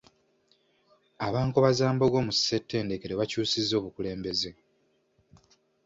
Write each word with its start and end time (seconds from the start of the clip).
Aba 1.25 1.39
Nkobazambogo 1.47 2.17
mu 2.25 2.31
ssentedekero 2.37 3.13
bakyusizza 3.21 3.73
obukulembeze. 3.79 4.51